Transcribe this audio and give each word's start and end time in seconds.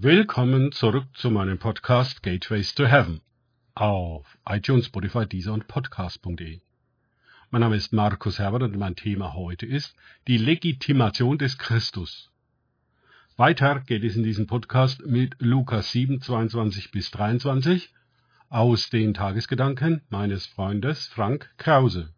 Willkommen 0.00 0.70
zurück 0.70 1.08
zu 1.14 1.28
meinem 1.28 1.58
Podcast 1.58 2.22
Gateways 2.22 2.72
to 2.72 2.86
Heaven 2.86 3.20
auf 3.74 4.38
iTunes, 4.48 4.86
Spotify, 4.86 5.26
Deezer 5.26 5.52
und 5.52 5.66
Podcast.de. 5.66 6.60
Mein 7.50 7.60
Name 7.62 7.74
ist 7.74 7.92
Markus 7.92 8.38
Herbert 8.38 8.62
und 8.62 8.76
mein 8.76 8.94
Thema 8.94 9.34
heute 9.34 9.66
ist 9.66 9.96
die 10.28 10.38
Legitimation 10.38 11.36
des 11.36 11.58
Christus. 11.58 12.30
Weiter 13.36 13.80
geht 13.80 14.04
es 14.04 14.14
in 14.14 14.22
diesem 14.22 14.46
Podcast 14.46 15.04
mit 15.04 15.34
Lukas 15.40 15.90
7, 15.90 16.20
22 16.20 16.92
bis 16.92 17.10
23 17.10 17.92
aus 18.50 18.90
den 18.90 19.14
Tagesgedanken 19.14 20.02
meines 20.10 20.46
Freundes 20.46 21.08
Frank 21.08 21.50
Krause. 21.56 22.14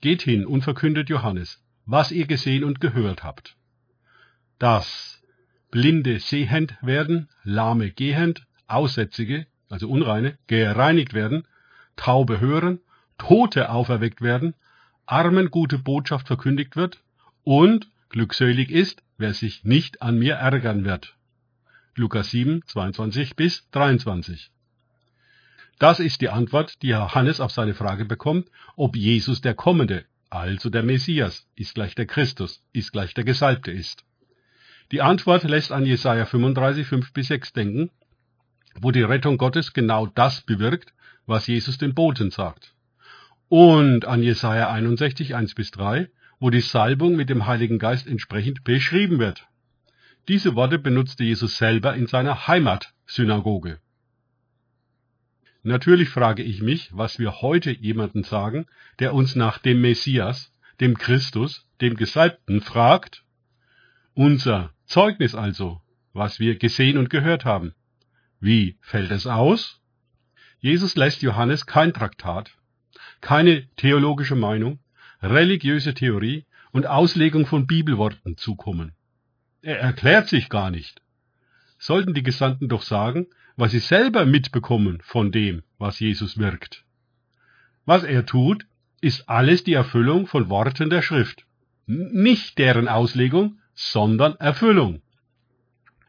Geht 0.00 0.22
hin 0.22 0.46
und 0.46 0.62
verkündet 0.62 1.10
Johannes, 1.10 1.62
was 1.84 2.10
ihr 2.10 2.26
gesehen 2.26 2.64
und 2.64 2.80
gehört 2.80 3.22
habt. 3.22 3.54
Dass 4.58 5.15
Blinde 5.76 6.20
sehend 6.20 6.74
werden, 6.80 7.28
Lahme 7.44 7.90
gehend, 7.90 8.46
Aussätzige, 8.66 9.46
also 9.68 9.90
Unreine, 9.90 10.38
gereinigt 10.46 11.12
werden, 11.12 11.46
Taube 11.96 12.40
hören, 12.40 12.80
Tote 13.18 13.68
auferweckt 13.68 14.22
werden, 14.22 14.54
Armen 15.04 15.50
gute 15.50 15.76
Botschaft 15.76 16.28
verkündigt 16.28 16.76
wird 16.76 17.02
und 17.44 17.90
glückselig 18.08 18.70
ist, 18.70 19.02
wer 19.18 19.34
sich 19.34 19.64
nicht 19.64 20.00
an 20.00 20.18
mir 20.18 20.36
ärgern 20.36 20.86
wird. 20.86 21.14
Lukas 21.94 22.30
7, 22.30 22.62
22 22.64 23.36
bis 23.36 23.68
23. 23.72 24.50
Das 25.78 26.00
ist 26.00 26.22
die 26.22 26.30
Antwort, 26.30 26.80
die 26.80 26.88
Johannes 26.88 27.38
auf 27.38 27.52
seine 27.52 27.74
Frage 27.74 28.06
bekommt, 28.06 28.48
ob 28.76 28.96
Jesus 28.96 29.42
der 29.42 29.52
Kommende, 29.52 30.06
also 30.30 30.70
der 30.70 30.82
Messias, 30.82 31.46
ist 31.54 31.74
gleich 31.74 31.94
der 31.94 32.06
Christus, 32.06 32.62
ist 32.72 32.92
gleich 32.92 33.12
der 33.12 33.24
Gesalbte 33.24 33.72
ist. 33.72 34.05
Die 34.92 35.02
Antwort 35.02 35.42
lässt 35.44 35.72
an 35.72 35.84
Jesaja 35.84 36.26
35, 36.26 36.86
5 36.86 37.12
bis 37.12 37.28
6 37.28 37.52
denken, 37.52 37.90
wo 38.80 38.90
die 38.90 39.02
Rettung 39.02 39.38
Gottes 39.38 39.72
genau 39.72 40.06
das 40.06 40.42
bewirkt, 40.42 40.92
was 41.26 41.46
Jesus 41.46 41.78
den 41.78 41.94
Boten 41.94 42.30
sagt. 42.30 42.74
Und 43.48 44.04
an 44.04 44.22
Jesaja 44.22 44.70
61, 44.70 45.34
1 45.34 45.54
bis 45.54 45.70
3, 45.72 46.08
wo 46.38 46.50
die 46.50 46.60
Salbung 46.60 47.16
mit 47.16 47.30
dem 47.30 47.46
Heiligen 47.46 47.78
Geist 47.78 48.06
entsprechend 48.06 48.64
beschrieben 48.64 49.18
wird. 49.18 49.46
Diese 50.28 50.54
Worte 50.54 50.78
benutzte 50.78 51.24
Jesus 51.24 51.56
selber 51.56 51.94
in 51.94 52.06
seiner 52.06 52.46
Heimatsynagoge. 52.46 53.78
Natürlich 55.62 56.10
frage 56.10 56.42
ich 56.42 56.62
mich, 56.62 56.90
was 56.92 57.18
wir 57.18 57.40
heute 57.42 57.72
jemanden 57.72 58.22
sagen, 58.22 58.66
der 59.00 59.14
uns 59.14 59.34
nach 59.34 59.58
dem 59.58 59.80
Messias, 59.80 60.52
dem 60.80 60.96
Christus, 60.96 61.66
dem 61.80 61.96
Gesalbten 61.96 62.60
fragt. 62.60 63.24
Unser 64.18 64.72
Zeugnis 64.86 65.34
also, 65.34 65.82
was 66.14 66.40
wir 66.40 66.56
gesehen 66.56 66.96
und 66.96 67.10
gehört 67.10 67.44
haben. 67.44 67.74
Wie 68.40 68.78
fällt 68.80 69.10
es 69.10 69.26
aus? 69.26 69.82
Jesus 70.58 70.96
lässt 70.96 71.20
Johannes 71.20 71.66
kein 71.66 71.92
Traktat, 71.92 72.50
keine 73.20 73.68
theologische 73.76 74.34
Meinung, 74.34 74.78
religiöse 75.20 75.92
Theorie 75.92 76.46
und 76.72 76.86
Auslegung 76.86 77.44
von 77.44 77.66
Bibelworten 77.66 78.38
zukommen. 78.38 78.92
Er 79.60 79.80
erklärt 79.80 80.28
sich 80.28 80.48
gar 80.48 80.70
nicht. 80.70 81.02
Sollten 81.78 82.14
die 82.14 82.22
Gesandten 82.22 82.70
doch 82.70 82.82
sagen, 82.82 83.26
was 83.56 83.72
sie 83.72 83.80
selber 83.80 84.24
mitbekommen 84.24 85.02
von 85.02 85.30
dem, 85.30 85.62
was 85.76 86.00
Jesus 86.00 86.38
wirkt. 86.38 86.86
Was 87.84 88.02
er 88.02 88.24
tut, 88.24 88.66
ist 89.02 89.28
alles 89.28 89.62
die 89.62 89.74
Erfüllung 89.74 90.26
von 90.26 90.48
Worten 90.48 90.88
der 90.88 91.02
Schrift, 91.02 91.44
nicht 91.84 92.56
deren 92.56 92.88
Auslegung, 92.88 93.58
sondern 93.76 94.34
Erfüllung. 94.36 95.02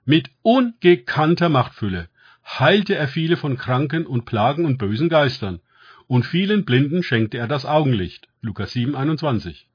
Mit 0.05 0.31
ungekannter 0.41 1.49
Machtfülle 1.49 2.09
heilte 2.45 2.95
er 2.95 3.09
viele 3.09 3.35
von 3.35 3.57
Kranken 3.57 4.05
und 4.07 4.25
Plagen 4.25 4.65
und 4.65 4.77
bösen 4.77 5.09
Geistern, 5.09 5.59
und 6.07 6.25
vielen 6.25 6.63
Blinden 6.63 7.03
schenkte 7.03 7.37
er 7.37 7.47
das 7.49 7.65
Augenlicht. 7.65 8.29
Lukas 8.41 8.71
7, 8.71 8.95
21. 8.95 9.67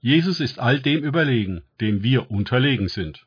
Jesus 0.00 0.38
ist 0.38 0.60
all 0.60 0.80
dem 0.80 1.02
überlegen, 1.02 1.62
dem 1.80 2.04
wir 2.04 2.30
unterlegen 2.30 2.88
sind. 2.88 3.26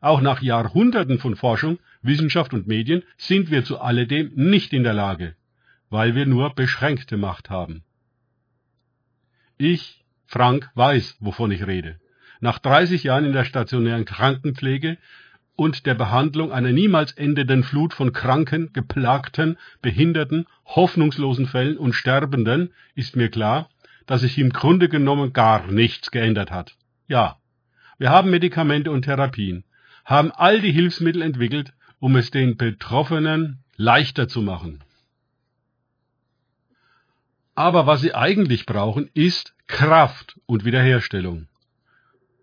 Auch 0.00 0.20
nach 0.20 0.42
Jahrhunderten 0.42 1.20
von 1.20 1.36
Forschung, 1.36 1.78
Wissenschaft 2.02 2.52
und 2.52 2.66
Medien 2.66 3.04
sind 3.16 3.50
wir 3.50 3.64
zu 3.64 3.80
alledem 3.80 4.32
nicht 4.34 4.72
in 4.72 4.82
der 4.82 4.94
Lage, 4.94 5.36
weil 5.88 6.16
wir 6.16 6.26
nur 6.26 6.54
beschränkte 6.54 7.16
Macht 7.16 7.48
haben. 7.48 7.84
Ich, 9.56 10.04
Frank, 10.26 10.70
weiß, 10.74 11.18
wovon 11.20 11.52
ich 11.52 11.66
rede. 11.66 12.00
Nach 12.40 12.58
30 12.58 13.04
Jahren 13.04 13.26
in 13.26 13.32
der 13.32 13.44
stationären 13.44 14.04
Krankenpflege 14.04 14.96
und 15.56 15.84
der 15.84 15.94
Behandlung 15.94 16.52
einer 16.52 16.72
niemals 16.72 17.12
endenden 17.12 17.62
Flut 17.64 17.92
von 17.92 18.14
Kranken, 18.14 18.72
Geplagten, 18.72 19.58
Behinderten, 19.82 20.46
hoffnungslosen 20.64 21.46
Fällen 21.46 21.76
und 21.76 21.92
Sterbenden 21.92 22.72
ist 22.94 23.14
mir 23.14 23.28
klar, 23.30 23.68
dass 24.06 24.22
sich 24.22 24.38
im 24.38 24.50
Grunde 24.50 24.88
genommen 24.88 25.34
gar 25.34 25.66
nichts 25.66 26.10
geändert 26.10 26.50
hat. 26.50 26.76
Ja, 27.08 27.36
wir 27.98 28.08
haben 28.08 28.30
Medikamente 28.30 28.90
und 28.90 29.02
Therapien, 29.02 29.64
haben 30.06 30.32
all 30.32 30.62
die 30.62 30.72
Hilfsmittel 30.72 31.20
entwickelt, 31.20 31.74
um 31.98 32.16
es 32.16 32.30
den 32.30 32.56
Betroffenen 32.56 33.58
leichter 33.76 34.28
zu 34.28 34.40
machen. 34.40 34.82
Aber 37.54 37.86
was 37.86 38.00
sie 38.00 38.14
eigentlich 38.14 38.64
brauchen, 38.64 39.10
ist 39.12 39.54
Kraft 39.66 40.40
und 40.46 40.64
Wiederherstellung. 40.64 41.49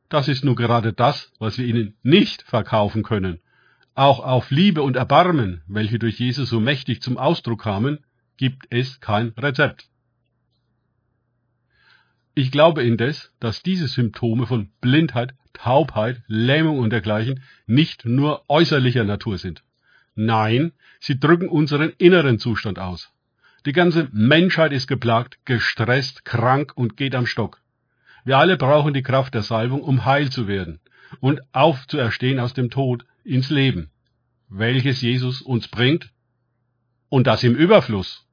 Das 0.09 0.27
ist 0.27 0.45
nur 0.45 0.55
gerade 0.55 0.93
das, 0.93 1.31
was 1.39 1.57
wir 1.57 1.65
ihnen 1.65 1.95
nicht 2.01 2.41
verkaufen 2.43 3.03
können. 3.03 3.39
Auch 3.93 4.19
auf 4.19 4.51
Liebe 4.51 4.81
und 4.83 4.95
Erbarmen, 4.95 5.63
welche 5.67 5.99
durch 5.99 6.19
Jesus 6.19 6.49
so 6.49 6.59
mächtig 6.59 7.01
zum 7.01 7.17
Ausdruck 7.17 7.63
kamen, 7.63 7.99
gibt 8.37 8.67
es 8.69 8.99
kein 8.99 9.29
Rezept. 9.29 9.89
Ich 12.35 12.51
glaube 12.51 12.83
indes, 12.83 13.33
dass 13.39 13.63
diese 13.63 13.87
Symptome 13.87 14.45
von 14.45 14.69
Blindheit, 14.79 15.33
Taubheit, 15.53 16.21
Lähmung 16.27 16.77
und 16.77 16.91
dergleichen 16.91 17.41
nicht 17.65 18.05
nur 18.05 18.43
äußerlicher 18.47 19.03
Natur 19.03 19.39
sind. 19.39 19.63
Nein, 20.13 20.71
sie 20.99 21.19
drücken 21.19 21.49
unseren 21.49 21.93
inneren 21.97 22.37
Zustand 22.37 22.77
aus. 22.77 23.11
Die 23.65 23.73
ganze 23.73 24.07
Menschheit 24.11 24.71
ist 24.71 24.87
geplagt, 24.87 25.39
gestresst, 25.45 26.23
krank 26.23 26.73
und 26.75 26.95
geht 26.95 27.15
am 27.15 27.25
Stock. 27.25 27.59
Wir 28.27 28.39
alle 28.39 28.57
brauchen 28.57 28.93
die 28.93 29.03
Kraft 29.03 29.35
der 29.35 29.41
Salbung, 29.41 29.81
um 29.81 30.03
heil 30.03 30.29
zu 30.29 30.49
werden 30.49 30.81
und 31.21 31.39
aufzuerstehen 31.53 32.41
aus 32.41 32.53
dem 32.53 32.69
Tod 32.69 33.05
ins 33.23 33.49
Leben, 33.49 33.89
welches 34.49 34.99
Jesus 34.99 35.41
uns 35.41 35.69
bringt, 35.69 36.11
und 37.07 37.25
das 37.25 37.45
im 37.45 37.55
Überfluss. 37.55 38.27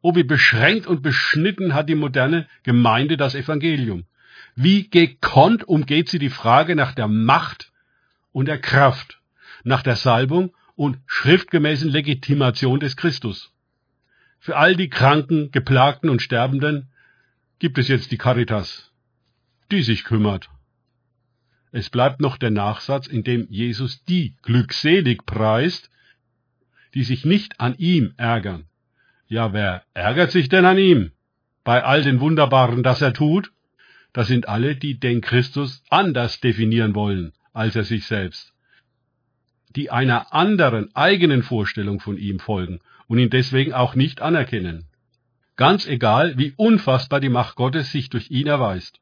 Oh, 0.00 0.14
wie 0.14 0.22
beschränkt 0.22 0.86
und 0.86 1.02
beschnitten 1.02 1.74
hat 1.74 1.88
die 1.88 1.96
moderne 1.96 2.46
Gemeinde 2.62 3.16
das 3.16 3.34
Evangelium. 3.34 4.04
Wie 4.54 4.88
gekonnt 4.88 5.64
umgeht 5.64 6.08
sie 6.08 6.20
die 6.20 6.30
Frage 6.30 6.76
nach 6.76 6.94
der 6.94 7.08
Macht 7.08 7.72
und 8.30 8.46
der 8.46 8.60
Kraft, 8.60 9.20
nach 9.64 9.82
der 9.82 9.96
Salbung 9.96 10.54
und 10.76 10.98
schriftgemäßen 11.08 11.90
Legitimation 11.90 12.78
des 12.78 12.96
Christus. 12.96 13.52
Für 14.38 14.56
all 14.56 14.76
die 14.76 14.88
Kranken, 14.88 15.50
Geplagten 15.50 16.10
und 16.10 16.22
Sterbenden 16.22 16.92
gibt 17.58 17.76
es 17.76 17.88
jetzt 17.88 18.12
die 18.12 18.16
Caritas, 18.16 18.89
die 19.72 19.82
sich 19.82 20.04
kümmert. 20.04 20.50
Es 21.72 21.90
bleibt 21.90 22.20
noch 22.20 22.36
der 22.36 22.50
Nachsatz, 22.50 23.06
in 23.06 23.22
dem 23.22 23.46
Jesus 23.48 24.04
die 24.04 24.34
glückselig 24.42 25.24
preist, 25.24 25.90
die 26.94 27.04
sich 27.04 27.24
nicht 27.24 27.60
an 27.60 27.74
ihm 27.78 28.12
ärgern. 28.16 28.66
Ja, 29.28 29.52
wer 29.52 29.84
ärgert 29.94 30.32
sich 30.32 30.48
denn 30.48 30.64
an 30.64 30.78
ihm? 30.78 31.12
Bei 31.62 31.84
all 31.84 32.02
den 32.02 32.20
Wunderbaren, 32.20 32.82
das 32.82 33.00
er 33.00 33.12
tut? 33.12 33.52
Das 34.12 34.26
sind 34.26 34.48
alle, 34.48 34.74
die 34.74 34.98
den 34.98 35.20
Christus 35.20 35.84
anders 35.88 36.40
definieren 36.40 36.96
wollen 36.96 37.32
als 37.52 37.76
er 37.76 37.84
sich 37.84 38.06
selbst, 38.06 38.52
die 39.76 39.90
einer 39.90 40.32
anderen 40.32 40.94
eigenen 40.94 41.42
Vorstellung 41.42 42.00
von 42.00 42.16
ihm 42.16 42.38
folgen 42.38 42.80
und 43.06 43.18
ihn 43.18 43.30
deswegen 43.30 43.72
auch 43.72 43.94
nicht 43.94 44.20
anerkennen. 44.20 44.86
Ganz 45.56 45.86
egal, 45.86 46.38
wie 46.38 46.54
unfassbar 46.56 47.20
die 47.20 47.28
Macht 47.28 47.56
Gottes 47.56 47.92
sich 47.92 48.08
durch 48.08 48.30
ihn 48.30 48.46
erweist. 48.46 49.00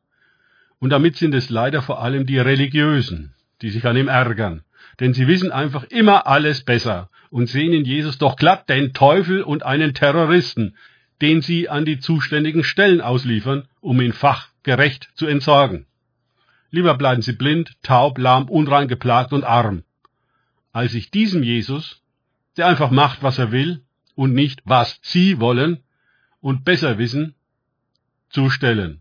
Und 0.81 0.91
damit 0.91 1.17
sind 1.17 1.35
es 1.35 1.51
leider 1.51 1.83
vor 1.83 2.03
allem 2.03 2.27
die 2.27 2.39
Religiösen, 2.39 3.35
die 3.63 3.71
sich 3.71 3.85
an 3.87 3.97
ihm 3.97 4.09
ärgern. 4.09 4.63
Denn 5.01 5.15
sie 5.15 5.27
wissen 5.27 5.53
einfach 5.53 5.85
immer 5.85 6.27
alles 6.27 6.63
besser 6.63 7.11
und 7.31 7.49
sehen 7.49 7.73
in 7.73 7.85
Jesus 7.85 8.19
doch 8.19 8.37
glatt 8.37 8.69
den 8.69 8.93
Teufel 8.93 9.43
und 9.43 9.65
einen 9.65 9.95
Terroristen, 9.95 10.77
den 11.21 11.43
sie 11.43 11.69
an 11.69 11.85
die 11.85 11.99
zuständigen 11.99 12.65
Stellen 12.65 13.01
ausliefern, 13.01 13.67
um 13.81 14.01
ihn 14.01 14.13
fachgerecht 14.13 15.11
zu 15.15 15.27
entsorgen. 15.27 15.87
Lieber 16.71 16.95
bleiben 16.97 17.23
sie 17.23 17.33
blind, 17.33 17.77
taub, 17.83 18.19
lahm, 18.19 18.49
unrein, 18.49 18.89
geplagt 18.89 19.33
und 19.33 19.45
arm, 19.45 19.83
als 20.73 20.93
sich 20.93 21.11
diesem 21.11 21.43
Jesus, 21.43 22.03
der 22.57 22.67
einfach 22.67 22.91
macht, 22.91 23.23
was 23.23 23.39
er 23.39 23.53
will 23.53 23.83
und 24.15 24.35
nicht, 24.35 24.61
was 24.65 25.01
sie 25.03 25.41
wollen 25.41 25.83
und 26.41 26.65
besser 26.65 26.99
wissen, 26.99 27.35
zu 28.31 28.51
stellen. 28.51 29.01